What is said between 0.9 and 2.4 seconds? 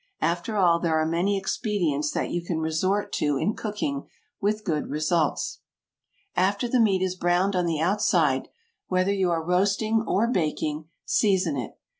are many expedients that